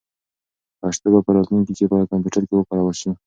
[0.79, 3.11] پښتو به په راتلونکي کې په کمپیوټر کې وکارول شي.